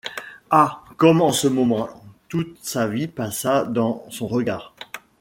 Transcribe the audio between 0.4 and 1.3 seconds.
Ah! comme